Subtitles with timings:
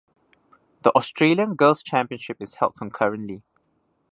[0.81, 3.43] The Australian Girls Championship is held concurrently.